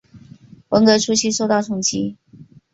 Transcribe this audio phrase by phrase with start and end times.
[0.69, 2.17] 文革初期受到冲击。